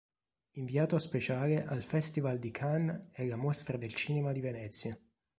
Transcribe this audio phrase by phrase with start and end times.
[0.53, 4.97] Inviato speciale al Festival di Cannes e alla Mostra del Cinema di Venezia.